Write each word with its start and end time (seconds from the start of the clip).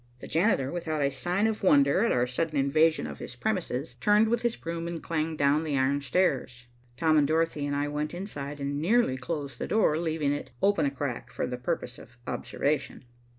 The 0.17 0.27
janitor, 0.27 0.71
without 0.71 1.03
a 1.03 1.11
sign 1.11 1.45
of 1.45 1.61
wonder 1.61 2.03
at 2.03 2.11
our 2.11 2.25
sudden 2.25 2.57
invasion 2.57 3.05
of 3.05 3.19
his 3.19 3.35
premises, 3.35 3.93
turned 3.99 4.29
with 4.29 4.41
his 4.41 4.55
broom 4.55 4.87
and 4.87 4.99
clanged 4.99 5.37
down 5.37 5.63
the 5.63 5.77
iron 5.77 6.01
stairs. 6.01 6.65
Tom, 6.97 7.23
Dorothy 7.23 7.67
and 7.67 7.75
I 7.75 7.87
went 7.87 8.11
inside 8.15 8.59
and 8.59 8.81
nearly 8.81 9.15
closed 9.15 9.59
the 9.59 9.67
door, 9.67 9.99
leaving 9.99 10.33
it 10.33 10.49
open 10.59 10.87
a 10.87 10.89
crack 10.89 11.29
for 11.29 11.45
the 11.45 11.55
purpose 11.55 11.99
of 11.99 12.17
observation. 12.25 13.05